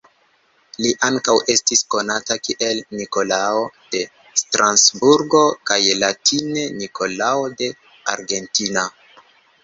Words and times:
Li 0.83 0.91
ankaŭ 1.07 1.33
estis 1.53 1.81
konata 1.95 2.37
kiel 2.47 2.79
Nikolao 3.01 3.59
de 3.95 4.01
Strasburgo 4.41 5.41
kaj 5.71 5.77
latine 6.05 6.63
Nikolao 6.79 7.45
de 7.61 7.69
Argentina. 8.15 8.87